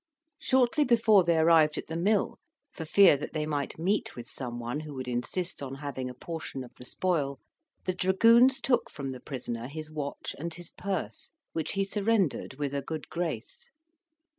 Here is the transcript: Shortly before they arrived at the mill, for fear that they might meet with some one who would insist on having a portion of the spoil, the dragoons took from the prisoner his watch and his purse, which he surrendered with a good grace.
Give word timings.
Shortly 0.39 0.83
before 0.83 1.23
they 1.23 1.37
arrived 1.37 1.77
at 1.77 1.85
the 1.85 1.95
mill, 1.95 2.39
for 2.71 2.85
fear 2.85 3.15
that 3.17 3.33
they 3.33 3.45
might 3.45 3.77
meet 3.77 4.15
with 4.15 4.27
some 4.27 4.57
one 4.59 4.79
who 4.79 4.95
would 4.95 5.07
insist 5.07 5.61
on 5.61 5.75
having 5.75 6.09
a 6.09 6.15
portion 6.15 6.63
of 6.63 6.73
the 6.79 6.85
spoil, 6.85 7.39
the 7.85 7.93
dragoons 7.93 8.59
took 8.59 8.89
from 8.89 9.11
the 9.11 9.19
prisoner 9.19 9.67
his 9.67 9.91
watch 9.91 10.35
and 10.39 10.55
his 10.55 10.71
purse, 10.71 11.29
which 11.53 11.73
he 11.73 11.83
surrendered 11.83 12.55
with 12.55 12.73
a 12.73 12.81
good 12.81 13.09
grace. 13.09 13.69